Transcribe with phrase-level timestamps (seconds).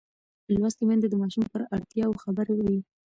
[0.61, 2.77] لوستې میندې د ماشوم پر اړتیاوو خبر وي.